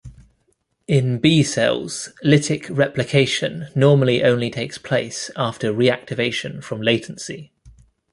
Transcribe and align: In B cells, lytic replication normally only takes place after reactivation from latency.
In 0.87 1.19
B 1.19 1.43
cells, 1.43 2.09
lytic 2.25 2.65
replication 2.75 3.67
normally 3.75 4.23
only 4.23 4.49
takes 4.49 4.79
place 4.79 5.29
after 5.35 5.71
reactivation 5.71 6.63
from 6.63 6.81
latency. 6.81 7.51